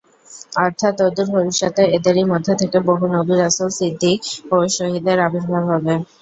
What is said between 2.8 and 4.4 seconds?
বহু নবী-রাসূল, সিদ্দীক